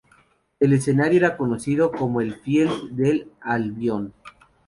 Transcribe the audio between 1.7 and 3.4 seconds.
como el Field del